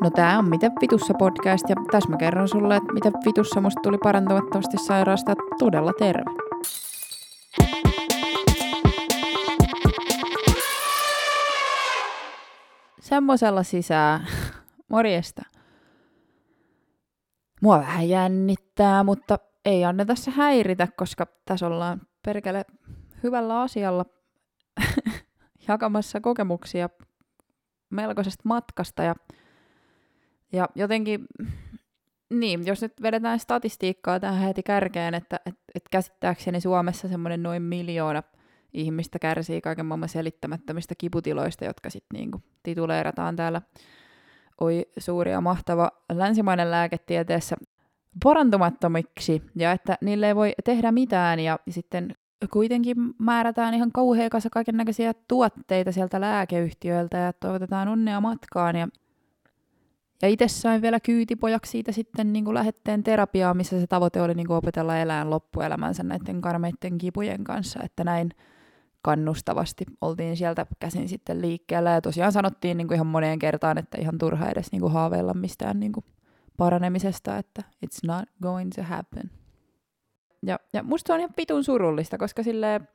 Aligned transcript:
No 0.00 0.10
tää 0.10 0.38
on 0.38 0.48
Miten 0.48 0.72
vitussa 0.80 1.14
podcast 1.14 1.68
ja 1.68 1.76
tässä 1.90 2.10
mä 2.10 2.16
kerron 2.16 2.48
sulle, 2.48 2.76
että 2.76 2.92
miten 2.92 3.12
vitussa 3.12 3.60
musta 3.60 3.80
tuli 3.82 3.98
parantumattomasti 3.98 4.76
sairaasta 4.78 5.34
todella 5.58 5.92
terve. 5.98 6.30
Semmosella 13.00 13.62
sisään. 13.62 14.26
Morjesta. 14.88 15.42
Mua 17.62 17.78
vähän 17.78 18.08
jännittää, 18.08 19.04
mutta 19.04 19.38
ei 19.64 19.84
anneta 19.84 20.14
se 20.14 20.30
häiritä, 20.30 20.88
koska 20.96 21.26
tässä 21.44 21.66
ollaan 21.66 22.00
perkele 22.24 22.64
hyvällä 23.22 23.60
asialla 23.60 24.04
jakamassa 25.68 26.20
kokemuksia 26.20 26.88
melkoisesta 27.90 28.42
matkasta 28.44 29.02
ja 29.02 29.14
ja 30.52 30.68
jotenkin, 30.74 31.26
niin, 32.40 32.66
jos 32.66 32.82
nyt 32.82 33.02
vedetään 33.02 33.38
statistiikkaa 33.38 34.20
tähän 34.20 34.42
heti 34.42 34.62
kärkeen, 34.62 35.14
että 35.14 35.40
et, 35.46 35.54
et 35.74 35.84
käsittääkseni 35.90 36.60
Suomessa 36.60 37.08
semmoinen 37.08 37.42
noin 37.42 37.62
miljoona 37.62 38.22
ihmistä 38.72 39.18
kärsii 39.18 39.60
kaiken 39.60 39.86
maailman 39.86 40.08
selittämättömistä 40.08 40.94
kiputiloista, 40.94 41.64
jotka 41.64 41.90
sitten 41.90 42.18
niinku 42.18 42.42
tituleerataan 42.62 43.36
täällä. 43.36 43.62
Oi 44.60 44.86
suuri 44.98 45.30
ja 45.30 45.40
mahtava 45.40 45.90
länsimainen 46.12 46.70
lääketieteessä. 46.70 47.56
Parantumattomiksi, 48.24 49.42
ja 49.56 49.72
että 49.72 49.98
niille 50.00 50.26
ei 50.26 50.36
voi 50.36 50.52
tehdä 50.64 50.92
mitään, 50.92 51.40
ja 51.40 51.58
sitten 51.68 52.14
kuitenkin 52.52 52.96
määrätään 53.18 53.74
ihan 53.74 53.92
kauhean 53.92 54.30
kanssa 54.30 54.50
kaiken 54.50 54.76
näköisiä 54.76 55.12
tuotteita 55.28 55.92
sieltä 55.92 56.20
lääkeyhtiöiltä, 56.20 57.18
ja 57.18 57.32
toivotetaan 57.32 57.88
onnea 57.88 58.20
matkaan, 58.20 58.76
ja 58.76 58.88
ja 60.22 60.28
itse 60.28 60.48
sain 60.48 60.82
vielä 60.82 61.00
kyytipojaksi 61.00 61.70
siitä 61.70 61.92
sitten 61.92 62.32
niin 62.32 62.44
kuin 62.44 62.54
lähetteen 62.54 63.02
terapiaa, 63.02 63.54
missä 63.54 63.80
se 63.80 63.86
tavoite 63.86 64.22
oli 64.22 64.34
niin 64.34 64.46
kuin 64.46 64.56
opetella 64.56 64.98
elämään 64.98 65.30
loppuelämänsä 65.30 66.02
näiden 66.02 66.40
karmeiden 66.40 66.98
kipujen 66.98 67.44
kanssa, 67.44 67.80
että 67.82 68.04
näin 68.04 68.30
kannustavasti 69.02 69.84
oltiin 70.00 70.36
sieltä 70.36 70.66
käsin 70.80 71.08
sitten 71.08 71.42
liikkeellä. 71.42 71.90
Ja 71.90 72.00
tosiaan 72.00 72.32
sanottiin 72.32 72.76
niin 72.76 72.88
kuin 72.88 72.94
ihan 72.94 73.06
moneen 73.06 73.38
kertaan, 73.38 73.78
että 73.78 73.98
ihan 74.00 74.18
turha 74.18 74.48
edes 74.48 74.72
niin 74.72 74.80
kuin 74.80 74.92
haaveilla 74.92 75.34
mistään 75.34 75.80
niin 75.80 75.92
kuin 75.92 76.04
paranemisesta, 76.56 77.36
että 77.38 77.62
it's 77.86 77.98
not 78.06 78.28
going 78.42 78.70
to 78.74 78.82
happen. 78.82 79.30
Ja, 80.46 80.58
ja 80.72 80.82
musta 80.82 81.14
on 81.14 81.20
ihan 81.20 81.32
vitun 81.36 81.64
surullista, 81.64 82.18
koska 82.18 82.42
silleen, 82.42 82.88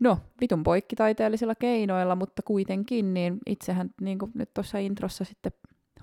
no, 0.00 0.18
vitun 0.40 0.62
poikkitaiteellisilla 0.62 1.54
keinoilla, 1.54 2.16
mutta 2.16 2.42
kuitenkin, 2.42 3.14
niin 3.14 3.38
itsehän 3.46 3.90
niin 4.00 4.18
kuin 4.18 4.32
nyt 4.34 4.54
tuossa 4.54 4.78
introssa 4.78 5.24
sitten 5.24 5.52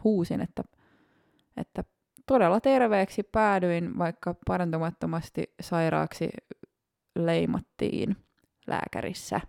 huusin, 0.04 0.42
että, 0.42 0.64
että 1.58 1.84
todella 2.26 2.60
terveeksi 2.62 3.24
päädyin, 3.24 3.98
vaikka 3.98 4.36
parantumattomasti 4.48 5.54
sairaaksi 5.62 6.30
leimattiin 7.16 8.16
lääkärissä 8.68 9.42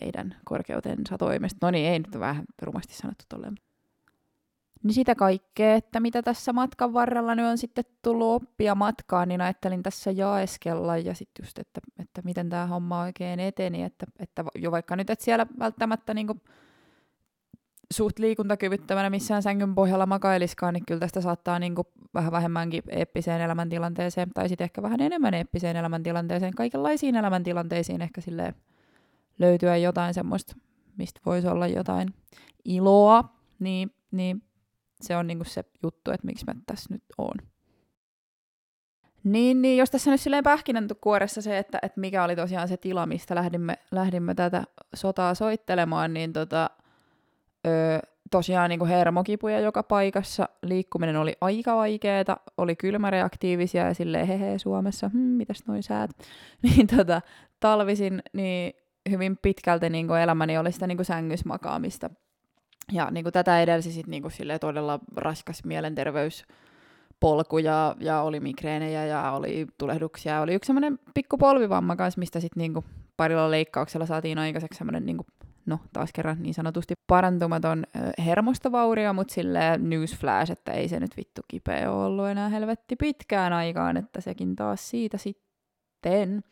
heidän 0.00 0.36
korkeutensa 0.44 1.18
toimesta. 1.18 1.66
No 1.66 1.70
niin, 1.70 1.88
ei 1.88 1.98
nyt 1.98 2.18
vähän 2.18 2.44
rumasti 2.62 2.94
sanottu 2.94 3.24
tolleen. 3.28 3.54
Niin 4.82 4.94
sitä 4.94 5.14
kaikkea, 5.14 5.74
että 5.74 6.00
mitä 6.00 6.22
tässä 6.22 6.52
matkan 6.52 6.92
varrella 6.92 7.34
nyt 7.34 7.46
on 7.46 7.58
sitten 7.58 7.84
tullut 8.02 8.42
oppia 8.42 8.74
matkaan, 8.74 9.28
niin 9.28 9.40
ajattelin 9.40 9.82
tässä 9.82 10.10
jaeskella 10.10 10.98
ja 10.98 11.14
sitten 11.14 11.42
just, 11.44 11.58
että, 11.58 11.80
että 11.98 12.22
miten 12.24 12.48
tämä 12.50 12.66
homma 12.66 13.00
oikein 13.00 13.40
eteni, 13.40 13.82
että, 13.82 14.06
että 14.18 14.44
jo 14.54 14.70
vaikka 14.70 14.96
nyt 14.96 15.10
et 15.10 15.20
siellä 15.20 15.46
välttämättä 15.58 16.14
niinku 16.14 16.36
suht 17.94 18.18
liikuntakyvyttömänä 18.18 19.10
missään 19.10 19.42
sängyn 19.42 19.74
pohjalla 19.74 20.06
makailiskaan, 20.06 20.74
niin 20.74 20.86
kyllä 20.86 21.00
tästä 21.00 21.20
saattaa 21.20 21.58
niin 21.58 21.74
kuin 21.74 21.86
vähän 22.14 22.32
vähemmänkin 22.32 22.82
eeppiseen 22.88 23.40
elämäntilanteeseen, 23.40 24.30
tai 24.34 24.48
sitten 24.48 24.64
ehkä 24.64 24.82
vähän 24.82 25.00
enemmän 25.00 25.34
eeppiseen 25.34 25.76
elämäntilanteeseen, 25.76 26.54
kaikenlaisiin 26.54 27.16
elämäntilanteisiin 27.16 28.02
ehkä 28.02 28.20
sille 28.20 28.54
löytyä 29.38 29.76
jotain 29.76 30.14
semmoista, 30.14 30.54
mistä 30.96 31.20
voisi 31.26 31.48
olla 31.48 31.66
jotain 31.66 32.14
iloa, 32.64 33.24
niin, 33.58 33.94
niin 34.10 34.42
se 35.00 35.16
on 35.16 35.26
niinku 35.26 35.44
se 35.44 35.64
juttu, 35.82 36.10
että 36.10 36.26
miksi 36.26 36.44
mä 36.46 36.54
tässä 36.66 36.94
nyt 36.94 37.04
oon. 37.18 37.36
Niin, 39.24 39.62
niin 39.62 39.76
jos 39.76 39.90
tässä 39.90 40.10
nyt 40.10 40.20
silleen 40.20 40.44
pähkinänkuoressa 40.44 41.42
se, 41.42 41.58
että, 41.58 41.78
että 41.82 42.00
mikä 42.00 42.24
oli 42.24 42.36
tosiaan 42.36 42.68
se 42.68 42.76
tila, 42.76 43.06
mistä 43.06 43.34
lähdimme, 43.34 43.78
lähdimme 43.90 44.34
tätä 44.34 44.64
sotaa 44.94 45.34
soittelemaan, 45.34 46.14
niin 46.14 46.32
tota, 46.32 46.70
Öö, 47.66 47.98
tosiaan 48.30 48.70
niin 48.70 48.78
kuin 48.78 48.88
hermokipuja 48.88 49.60
joka 49.60 49.82
paikassa, 49.82 50.48
liikkuminen 50.62 51.16
oli 51.16 51.36
aika 51.40 51.76
vaikeeta, 51.76 52.36
oli 52.56 52.76
kylmäreaktiivisia 52.76 53.86
ja 53.86 53.94
silleen 53.94 54.26
hehe 54.26 54.58
Suomessa, 54.58 55.08
hmm, 55.08 55.20
mitäs 55.20 55.62
noin 55.66 55.82
säät, 55.82 56.10
niin 56.62 56.86
tota, 56.86 57.22
talvisin 57.60 58.22
niin 58.32 58.72
hyvin 59.10 59.38
pitkälti 59.42 59.90
niin 59.90 60.06
kuin 60.06 60.20
elämäni 60.20 60.58
oli 60.58 60.72
sitä 60.72 60.86
niin 60.86 60.98
kuin 60.98 61.06
sängysmakaamista. 61.06 62.10
Ja 62.92 63.08
niin 63.10 63.24
kuin 63.24 63.32
tätä 63.32 63.62
edelsi 63.62 63.92
sit 63.92 64.06
niin 64.06 64.22
kuin 64.22 64.32
todella 64.60 65.00
raskas 65.16 65.64
mielenterveys, 65.64 66.44
polku 67.20 67.58
ja, 67.58 67.96
ja 68.00 68.22
oli 68.22 68.40
migreenejä 68.40 69.06
ja 69.06 69.32
oli 69.32 69.66
tulehduksia. 69.78 70.40
Oli 70.40 70.54
yksi 70.54 70.66
semmoinen 70.66 70.98
pikku 71.14 71.38
polvivamma 71.38 71.96
kanssa, 71.96 72.18
mistä 72.18 72.40
sitten 72.40 72.60
niinku 72.60 72.84
parilla 73.16 73.50
leikkauksella 73.50 74.06
saatiin 74.06 74.38
aikaiseksi 74.38 74.78
semmoinen 74.78 75.06
niinku 75.06 75.26
no 75.66 75.78
taas 75.92 76.10
kerran 76.12 76.42
niin 76.42 76.54
sanotusti 76.54 76.94
parantumaton 77.06 77.84
hermostovaurio, 78.24 79.12
mutta 79.12 79.34
silleen 79.34 79.90
newsflash, 79.90 80.52
että 80.52 80.72
ei 80.72 80.88
se 80.88 81.00
nyt 81.00 81.16
vittu 81.16 81.40
kipeä 81.48 81.92
ole 81.92 82.04
ollut 82.04 82.28
enää 82.28 82.48
helvetti 82.48 82.96
pitkään 82.96 83.52
aikaan, 83.52 83.96
että 83.96 84.20
sekin 84.20 84.56
taas 84.56 84.90
siitä 84.90 85.18
sitten. 85.18 86.44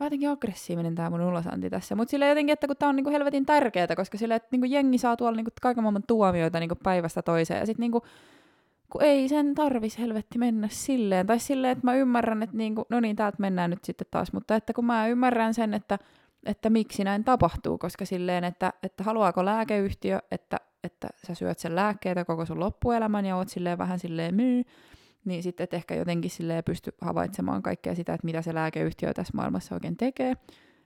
Vähän 0.00 0.06
jotenkin 0.06 0.30
aggressiivinen 0.30 0.94
tämä 0.94 1.10
mun 1.10 1.20
ulosanti 1.20 1.70
tässä, 1.70 1.94
mutta 1.94 2.10
sille 2.10 2.28
jotenkin, 2.28 2.52
että 2.52 2.66
kun 2.66 2.76
tämä 2.76 2.90
on 2.90 2.96
niinku 2.96 3.10
helvetin 3.10 3.46
tärkeää, 3.46 3.96
koska 3.96 4.18
sille, 4.18 4.34
että 4.34 4.48
niinku 4.50 4.66
jengi 4.66 4.98
saa 4.98 5.16
tuolla 5.16 5.36
niinku 5.36 5.50
kaiken 5.62 5.82
maailman 5.82 6.02
tuomioita 6.06 6.60
niinku 6.60 6.74
päivästä 6.74 7.22
toiseen, 7.22 7.60
ja 7.60 7.66
sitten 7.66 7.80
niinku, 7.80 8.02
kun 8.90 9.02
ei 9.02 9.28
sen 9.28 9.54
tarvis 9.54 9.98
helvetti 9.98 10.38
mennä 10.38 10.68
silleen, 10.70 11.26
tai 11.26 11.38
silleen, 11.38 11.72
että 11.72 11.86
mä 11.86 11.94
ymmärrän, 11.94 12.42
että 12.42 12.56
niinku, 12.56 12.86
no 12.88 13.00
niin, 13.00 13.16
täältä 13.16 13.36
mennään 13.40 13.70
nyt 13.70 13.84
sitten 13.84 14.06
taas, 14.10 14.32
mutta 14.32 14.56
että 14.56 14.72
kun 14.72 14.84
mä 14.84 15.06
ymmärrän 15.06 15.54
sen, 15.54 15.74
että 15.74 15.98
että 16.46 16.70
miksi 16.70 17.04
näin 17.04 17.24
tapahtuu, 17.24 17.78
koska 17.78 18.04
silleen, 18.04 18.44
että, 18.44 18.72
että 18.82 19.04
haluaako 19.04 19.44
lääkeyhtiö, 19.44 20.20
että, 20.30 20.56
että 20.84 21.08
sä 21.26 21.34
syöt 21.34 21.58
sen 21.58 21.74
lääkkeitä 21.74 22.24
koko 22.24 22.46
sun 22.46 22.60
loppuelämän 22.60 23.24
ja 23.24 23.36
oot 23.36 23.48
silleen 23.48 23.78
vähän 23.78 23.98
silleen 23.98 24.34
myy, 24.34 24.62
niin 25.24 25.42
sitten 25.42 25.64
et 25.64 25.74
ehkä 25.74 25.94
jotenkin 25.94 26.30
silleen 26.30 26.64
pysty 26.64 26.94
havaitsemaan 27.00 27.62
kaikkea 27.62 27.94
sitä, 27.94 28.14
että 28.14 28.24
mitä 28.24 28.42
se 28.42 28.54
lääkeyhtiö 28.54 29.14
tässä 29.14 29.32
maailmassa 29.36 29.74
oikein 29.74 29.96
tekee. 29.96 30.34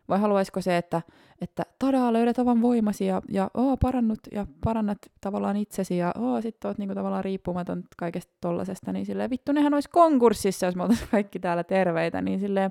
Vai 0.08 0.20
haluaisiko 0.20 0.60
se, 0.60 0.76
että, 0.76 1.02
että 1.40 1.62
tadaa, 1.78 2.12
löydät 2.12 2.38
oman 2.38 2.62
voimasi 2.62 3.06
ja, 3.06 3.22
ja 3.28 3.50
oo, 3.54 3.76
parannut 3.76 4.18
ja 4.32 4.46
parannat 4.64 4.98
tavallaan 5.20 5.56
itsesi 5.56 5.96
ja 5.96 6.12
oo, 6.18 6.40
sitten 6.40 6.68
oot 6.68 6.78
niinku 6.78 6.94
tavallaan 6.94 7.24
riippumaton 7.24 7.84
kaikesta 7.96 8.32
tollasesta, 8.40 8.92
niin 8.92 9.06
silleen 9.06 9.30
vittu, 9.30 9.52
nehän 9.52 9.74
olisi 9.74 9.90
konkurssissa, 9.90 10.66
jos 10.66 10.76
me 10.76 10.82
oltaisiin 10.82 11.08
kaikki 11.10 11.38
täällä 11.38 11.64
terveitä, 11.64 12.22
niin 12.22 12.40
silleen 12.40 12.70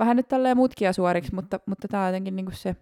vähän 0.00 0.16
nyt 0.16 0.28
tälleen 0.28 0.56
mutkia 0.56 0.92
suoriksi, 0.92 1.34
mutta, 1.34 1.60
mutta 1.66 1.88
tämä 1.88 2.02
on 2.02 2.08
jotenkin 2.08 2.36
niinku 2.36 2.52
se 2.54 2.76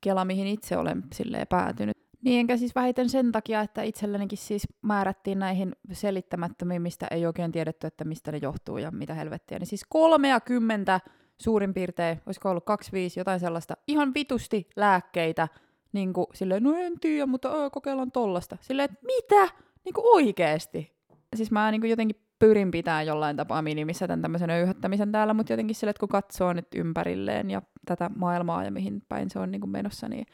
kela, 0.00 0.24
mihin 0.24 0.46
itse 0.46 0.76
olen 0.76 1.02
silleen 1.14 1.46
päätynyt. 1.46 1.96
Niin 2.24 2.40
enkä 2.40 2.56
siis 2.56 2.74
vähiten 2.74 3.08
sen 3.08 3.32
takia, 3.32 3.60
että 3.60 3.82
itsellenikin 3.82 4.38
siis 4.38 4.62
määrättiin 4.82 5.38
näihin 5.38 5.76
selittämättömiin, 5.92 6.82
mistä 6.82 7.06
ei 7.10 7.26
oikein 7.26 7.52
tiedetty, 7.52 7.86
että 7.86 8.04
mistä 8.04 8.32
ne 8.32 8.38
johtuu 8.42 8.78
ja 8.78 8.90
mitä 8.90 9.14
helvettiä. 9.14 9.58
Niin 9.58 9.66
siis 9.66 9.84
30 9.88 11.00
suurin 11.38 11.74
piirtein, 11.74 12.20
olisiko 12.26 12.50
ollut 12.50 12.64
25, 12.64 13.20
jotain 13.20 13.40
sellaista, 13.40 13.74
ihan 13.86 14.14
vitusti 14.14 14.68
lääkkeitä, 14.76 15.48
niin 15.92 16.12
kuin 16.12 16.26
silleen, 16.34 16.62
no 16.62 16.74
en 16.74 17.00
tiedä, 17.00 17.26
mutta 17.26 17.54
öö, 17.54 17.70
kokeillaan 17.70 18.12
tollasta. 18.12 18.56
Silleen, 18.60 18.84
että 18.92 19.06
mitä? 19.06 19.54
Niin 19.84 19.94
kuin 19.94 20.06
oikeesti. 20.06 20.92
Siis 21.36 21.50
mä 21.50 21.70
niin 21.70 21.80
kuin 21.80 21.90
jotenkin 21.90 22.16
pyrin 22.42 22.70
pitää 22.70 23.02
jollain 23.02 23.36
tapaa 23.36 23.62
minimissä 23.62 24.08
tämän 24.08 24.22
tämmöisen 24.22 24.50
öyhättämisen 24.50 25.12
täällä, 25.12 25.34
mutta 25.34 25.52
jotenkin 25.52 25.76
sille, 25.76 25.90
että 25.90 26.00
kun 26.00 26.08
katsoo 26.08 26.52
nyt 26.52 26.66
ympärilleen 26.74 27.50
ja 27.50 27.62
tätä 27.86 28.10
maailmaa 28.16 28.64
ja 28.64 28.70
mihin 28.70 29.02
päin 29.08 29.30
se 29.30 29.38
on 29.38 29.50
niin 29.50 29.60
kuin 29.60 29.70
menossa, 29.70 30.08
niin, 30.08 30.26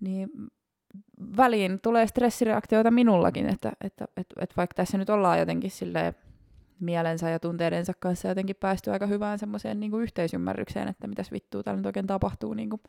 niin 0.00 0.30
väliin 1.36 1.80
tulee 1.82 2.06
stressireaktioita 2.06 2.90
minullakin, 2.90 3.48
että, 3.48 3.72
että, 3.80 4.04
että, 4.16 4.34
että 4.40 4.54
vaikka 4.56 4.74
tässä 4.74 4.98
nyt 4.98 5.10
ollaan 5.10 5.38
jotenkin 5.38 5.70
sille 5.70 6.14
mielensä 6.80 7.30
ja 7.30 7.40
tunteidensa 7.40 7.92
kanssa 8.00 8.28
jotenkin 8.28 8.56
päästy 8.60 8.90
aika 8.90 9.06
hyvään 9.06 9.38
semmoiseen 9.38 9.80
niin 9.80 10.00
yhteisymmärrykseen, 10.02 10.88
että 10.88 11.06
mitäs 11.06 11.32
vittua 11.32 11.62
täällä 11.62 11.76
nyt 11.76 11.86
oikein 11.86 12.06
tapahtuu 12.06 12.54
niin 12.54 12.70
kuin 12.70 12.82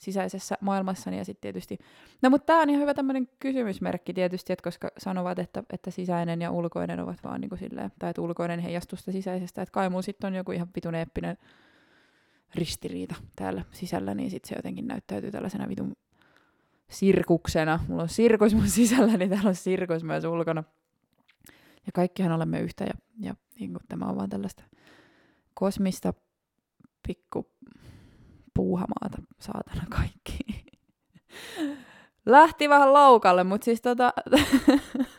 sisäisessä 0.00 0.58
maailmassani 0.60 1.18
ja 1.18 1.24
sitten 1.24 1.40
tietysti, 1.40 1.78
no 2.22 2.30
mutta 2.30 2.46
tämä 2.46 2.62
on 2.62 2.70
ihan 2.70 2.82
hyvä 2.82 2.94
tämmöinen 2.94 3.28
kysymysmerkki 3.38 4.14
tietysti, 4.14 4.52
että 4.52 4.62
koska 4.62 4.90
sanovat, 4.98 5.38
että, 5.38 5.62
että 5.72 5.90
sisäinen 5.90 6.42
ja 6.42 6.50
ulkoinen 6.50 7.00
ovat 7.00 7.24
vaan 7.24 7.40
niin 7.40 7.48
kuin 7.48 7.58
silleen, 7.58 7.92
tai 7.98 8.10
että 8.10 8.22
ulkoinen 8.22 8.60
heijastusta 8.60 9.12
sisäisestä, 9.12 9.62
että 9.62 9.72
kai 9.72 9.90
mun 9.90 10.02
sitten 10.02 10.28
on 10.28 10.34
joku 10.34 10.52
ihan 10.52 10.68
vitun 10.76 10.94
eeppinen 10.94 11.38
ristiriita 12.54 13.14
täällä 13.36 13.64
sisällä, 13.72 14.14
niin 14.14 14.30
sitten 14.30 14.48
se 14.48 14.54
jotenkin 14.54 14.86
näyttäytyy 14.86 15.30
tällaisena 15.30 15.68
vitun 15.68 15.96
sirkuksena. 16.90 17.80
Mulla 17.88 18.02
on 18.02 18.08
sirkus 18.08 18.54
mun 18.54 18.68
sisällä, 18.68 19.16
niin 19.16 19.30
täällä 19.30 19.48
on 19.48 19.54
sirkus 19.54 20.04
myös 20.04 20.24
ulkona. 20.24 20.64
Ja 21.86 21.92
kaikkihan 21.94 22.32
olemme 22.32 22.60
yhtä 22.60 22.84
ja, 22.84 22.94
ja 23.20 23.34
niin 23.60 23.70
kuin 23.72 23.82
tämä 23.88 24.06
on 24.06 24.16
vaan 24.16 24.28
tällaista 24.28 24.64
kosmista 25.54 26.14
pikku 27.06 27.50
puuhamaata, 28.60 29.22
saatana 29.38 29.82
kaikki. 29.90 30.38
Lähti 32.26 32.68
vähän 32.68 32.92
laukalle, 32.92 33.44
mutta 33.44 33.64
siis 33.64 33.80
tota... 33.80 34.12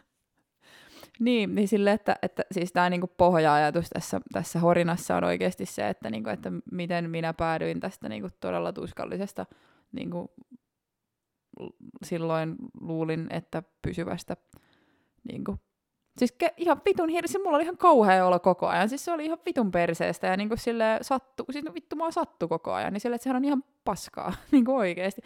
niin, 1.20 1.56
niin 1.56 1.68
sille, 1.68 1.92
että, 1.92 2.16
että 2.22 2.44
siis 2.52 2.72
tämä 2.72 2.90
niinku 2.90 3.08
pohja-ajatus 3.08 3.90
tässä, 3.90 4.22
tässä 4.34 4.60
horinassa 4.60 5.16
on 5.16 5.24
oikeasti 5.24 5.66
se, 5.66 5.90
että, 5.90 6.10
niinku, 6.10 6.30
että 6.30 6.52
miten 6.72 7.10
minä 7.10 7.34
päädyin 7.34 7.80
tästä 7.80 8.10
niinku 8.10 8.30
todella 8.40 8.74
tuskallisesta 8.74 9.46
niinku, 9.92 10.34
silloin 12.04 12.56
luulin, 12.82 13.28
että 13.30 13.64
pysyvästä 13.82 14.38
niinku, 15.32 15.58
Siis 16.18 16.32
ke, 16.32 16.54
ihan 16.58 16.82
vitun 16.86 17.10
hirsi, 17.10 17.40
mulla 17.40 17.56
oli 17.56 17.64
ihan 17.64 17.78
kauhea 17.78 18.26
olla 18.26 18.40
koko 18.40 18.68
ajan. 18.68 18.90
Siis 18.90 19.06
se 19.06 19.12
oli 19.12 19.26
ihan 19.26 19.40
vitun 19.46 19.72
perseestä 19.72 20.28
ja 20.28 20.38
niinku 20.38 20.58
sille 20.58 21.00
sattu, 21.02 21.46
siis 21.50 21.66
vittu 21.74 21.96
mua 21.96 22.12
sattu 22.12 22.48
koko 22.48 22.74
ajan. 22.74 22.94
Niin 22.94 23.02
sille, 23.02 23.16
että 23.16 23.24
sehän 23.24 23.36
on 23.36 23.46
ihan 23.46 23.64
paskaa, 23.84 24.34
niinku 24.52 24.76
oikeesti. 24.76 25.22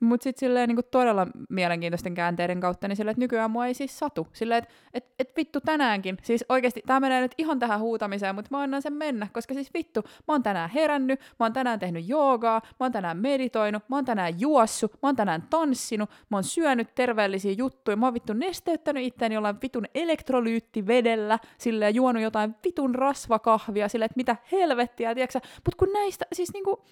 Mutta 0.00 0.24
sitten 0.24 0.40
silleen 0.40 0.68
niin 0.68 0.78
todella 0.90 1.26
mielenkiintoisten 1.48 2.14
käänteiden 2.14 2.60
kautta, 2.60 2.88
niin 2.88 2.96
silleen, 2.96 3.12
että 3.12 3.20
nykyään 3.20 3.50
mua 3.50 3.66
ei 3.66 3.74
siis 3.74 3.98
satu. 3.98 4.28
Silleen, 4.32 4.58
että 4.58 4.74
et, 4.94 5.06
et 5.18 5.36
vittu 5.36 5.60
tänäänkin, 5.60 6.16
siis 6.22 6.44
oikeasti 6.48 6.82
tämä 6.86 7.00
menee 7.00 7.20
nyt 7.20 7.34
ihan 7.38 7.58
tähän 7.58 7.80
huutamiseen, 7.80 8.34
mutta 8.34 8.48
mä 8.50 8.62
annan 8.62 8.82
sen 8.82 8.92
mennä, 8.92 9.28
koska 9.32 9.54
siis 9.54 9.74
vittu, 9.74 10.02
mä 10.02 10.34
oon 10.34 10.42
tänään 10.42 10.70
herännyt, 10.70 11.20
mä 11.20 11.46
oon 11.46 11.52
tänään 11.52 11.78
tehnyt 11.78 12.08
joogaa, 12.08 12.60
mä 12.64 12.84
oon 12.84 12.92
tänään 12.92 13.18
meditoinut, 13.18 13.82
mä 13.88 13.96
oon 13.96 14.04
tänään 14.04 14.40
juossut, 14.40 14.92
mä 14.92 15.08
oon 15.08 15.16
tänään 15.16 15.42
tanssinut, 15.50 16.10
mä 16.30 16.36
oon 16.36 16.44
syönyt 16.44 16.94
terveellisiä 16.94 17.52
juttuja, 17.52 17.96
mä 17.96 18.06
oon 18.06 18.14
vittu 18.14 18.32
nesteyttänyt 18.32 19.04
itseäni 19.04 19.34
jollain 19.34 19.58
vitun 19.62 19.86
elektrolyyttivedellä, 19.94 21.38
silleen 21.58 21.94
juonut 21.94 22.22
jotain 22.22 22.54
vitun 22.64 22.94
rasvakahvia, 22.94 23.88
silleen, 23.88 24.06
että 24.06 24.16
mitä 24.16 24.36
helvettiä, 24.52 25.14
tiedätkö 25.14 25.40
Mutta 25.54 25.76
kun 25.78 25.92
näistä, 25.92 26.26
siis 26.32 26.52
niinku, 26.52 26.84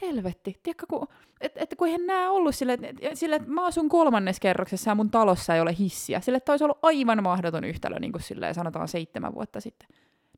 helvetti, 0.00 0.60
tiedätkö, 0.62 0.86
kun, 0.88 1.08
et, 1.40 1.52
et, 1.56 1.74
kun 1.78 1.86
eihän 1.86 2.06
nämä 2.06 2.30
ollut 2.30 2.54
sille, 2.54 2.72
että 2.72 3.14
sille, 3.14 3.36
et 3.36 3.46
mä 3.46 3.66
asun 3.66 3.88
kolmannes 3.88 4.40
kerroksessa 4.40 4.90
ja 4.90 4.94
mun 4.94 5.10
talossa 5.10 5.54
ei 5.54 5.60
ole 5.60 5.76
hissiä. 5.78 6.20
Sille, 6.20 6.36
että 6.36 6.52
olisi 6.52 6.64
ollut 6.64 6.78
aivan 6.82 7.22
mahdoton 7.22 7.64
yhtälö, 7.64 7.98
niin 7.98 8.12
kuin 8.12 8.22
silleen, 8.22 8.54
sanotaan 8.54 8.88
seitsemän 8.88 9.34
vuotta 9.34 9.60
sitten. 9.60 9.88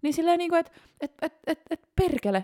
Niin 0.02 0.14
silleen, 0.14 0.38
niin 0.38 0.54
että 0.54 0.72
et, 1.00 1.12
et, 1.22 1.32
et, 1.46 1.60
et, 1.70 1.80
perkele. 1.96 2.42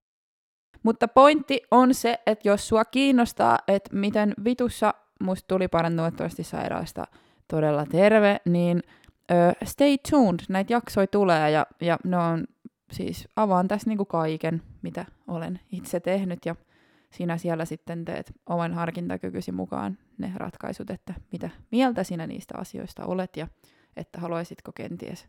Mutta 0.82 1.09
pointti 1.09 1.62
on 1.70 1.94
se, 1.94 2.19
että 2.26 2.49
jos 2.49 2.69
sua 2.69 2.85
kiinnostaa, 2.85 3.58
että 3.69 3.97
miten 3.97 4.35
vitussa 4.44 4.94
musta 5.20 5.49
tuli 5.49 5.69
parannuttavasti 5.69 6.44
sairaasta 6.44 7.06
todella 7.49 7.87
terve, 7.87 8.41
niin 8.44 8.82
ö, 9.31 9.35
stay 9.65 9.99
tuned, 10.11 10.41
näitä 10.49 10.73
jaksoja 10.73 11.06
tulee 11.06 11.50
ja, 11.50 11.67
ja 11.81 11.99
ne 12.05 12.17
on 12.17 12.44
siis 12.93 13.29
avaan 13.37 13.69
tässä 13.69 13.88
niinku 13.88 14.05
kaiken, 14.05 14.62
mitä 14.82 15.05
olen 15.29 15.61
itse 15.73 16.00
tehnyt 16.00 16.38
ja 16.47 16.56
sinä 17.12 17.38
siellä 17.38 17.64
sitten 17.64 18.05
teet 18.05 18.32
oman 18.47 18.75
harkintakykysi 18.75 19.53
mukaan 19.53 19.99
ne 20.19 20.32
ratkaisut, 20.37 20.91
että 20.91 21.14
mitä 21.32 21.50
mieltä 21.70 22.05
sinä 22.05 22.26
niistä 22.26 22.55
asioista 22.59 23.06
olet 23.06 23.37
ja 23.37 23.49
että 23.97 24.20
haluaisitko 24.20 24.73
kenties 24.73 25.29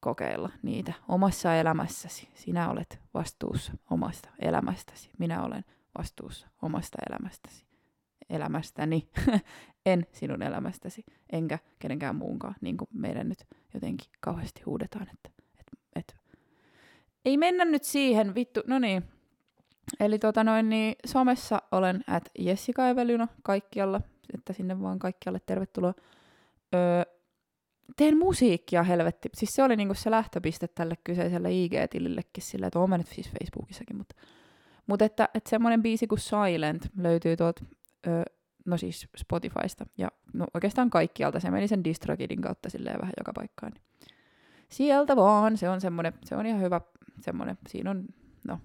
kokeilla 0.00 0.50
niitä 0.62 0.92
omassa 1.08 1.54
elämässäsi. 1.54 2.28
Sinä 2.34 2.70
olet 2.70 3.00
vastuussa 3.14 3.72
omasta 3.90 4.28
elämästäsi. 4.38 5.10
Minä 5.18 5.42
olen 5.42 5.64
vastuussa 5.98 6.48
omasta 6.62 6.98
elämästäsi. 7.10 7.64
Elämästäni, 8.30 9.08
en 9.86 10.06
sinun 10.12 10.42
elämästäsi, 10.42 11.04
enkä 11.32 11.58
kenenkään 11.78 12.16
muunkaan, 12.16 12.54
niin 12.60 12.76
kuin 12.76 12.88
meidän 12.92 13.28
nyt 13.28 13.46
jotenkin 13.74 14.10
kauheasti 14.20 14.62
huudetaan, 14.66 15.06
että, 15.14 15.30
että, 15.60 15.72
että 15.96 16.14
ei 17.24 17.36
mennä 17.36 17.64
nyt 17.64 17.84
siihen, 17.84 18.34
vittu, 18.34 18.62
no 18.66 18.78
niin, 18.78 19.04
Eli 20.00 20.18
tota 20.18 20.44
noin, 20.44 20.68
niin 20.68 20.96
somessa 21.06 21.62
olen 21.72 22.04
at 22.06 22.30
Jessica 22.38 22.88
Evelina 22.88 23.28
kaikkialla, 23.42 24.00
että 24.34 24.52
sinne 24.52 24.80
vaan 24.80 24.98
kaikkialle 24.98 25.40
tervetuloa. 25.46 25.94
Öö, 26.74 27.02
teen 27.96 28.18
musiikkia 28.18 28.82
helvetti. 28.82 29.28
Siis 29.34 29.54
se 29.54 29.62
oli 29.62 29.76
niinku 29.76 29.94
se 29.94 30.10
lähtöpiste 30.10 30.68
tälle 30.68 30.94
kyseiselle 31.04 31.48
IG-tilillekin 31.50 32.42
sillä, 32.42 32.66
että 32.66 32.78
olen 32.78 33.00
nyt 33.00 33.06
siis 33.08 33.30
Facebookissakin, 33.30 33.96
mutta, 33.96 34.14
mutta 34.86 35.04
että, 35.04 35.28
että 35.34 35.50
semmoinen 35.50 35.82
biisi 35.82 36.06
kuin 36.06 36.18
Silent 36.18 36.88
löytyy 36.96 37.36
tuolta, 37.36 37.64
öö, 38.06 38.22
no 38.66 38.76
siis 38.76 39.08
Spotifysta 39.16 39.86
ja 39.98 40.08
no 40.32 40.46
oikeastaan 40.54 40.90
kaikkialta. 40.90 41.40
Se 41.40 41.50
meni 41.50 41.68
sen 41.68 41.84
DistroKidin 41.84 42.40
kautta 42.40 42.70
silleen 42.70 43.00
vähän 43.00 43.12
joka 43.18 43.32
paikkaan. 43.32 43.72
Niin 43.72 43.82
sieltä 44.68 45.16
vaan, 45.16 45.56
se 45.56 45.68
on 45.68 45.80
semmoinen, 45.80 46.12
se 46.24 46.36
on 46.36 46.46
ihan 46.46 46.60
hyvä 46.60 46.80
semmoinen, 47.20 47.58
siinä 47.68 47.90
on, 47.90 48.04
no 48.48 48.58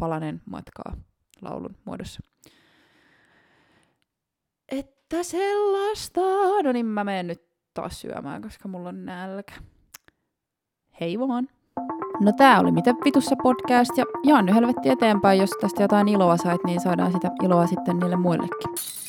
palanen 0.00 0.42
matkaa 0.50 0.96
laulun 1.40 1.76
muodossa. 1.84 2.20
Että 4.68 5.22
sellaista. 5.22 6.20
No 6.64 6.72
niin, 6.72 6.86
mä 6.86 7.04
menen 7.04 7.26
nyt 7.26 7.42
taas 7.74 8.00
syömään, 8.00 8.42
koska 8.42 8.68
mulla 8.68 8.88
on 8.88 9.04
nälkä. 9.04 9.54
Hei 11.00 11.18
vaan. 11.18 11.48
No 12.20 12.32
tää 12.32 12.60
oli 12.60 12.72
Mitä 12.72 12.94
vitussa 13.04 13.36
podcast 13.42 13.96
ja 13.96 14.04
jaan 14.24 14.46
nyt 14.46 14.54
helvetti 14.54 14.88
eteenpäin, 14.88 15.40
jos 15.40 15.50
tästä 15.60 15.82
jotain 15.82 16.08
iloa 16.08 16.36
sait, 16.36 16.64
niin 16.64 16.80
saadaan 16.80 17.12
sitä 17.12 17.30
iloa 17.42 17.66
sitten 17.66 17.98
niille 17.98 18.16
muillekin. 18.16 18.99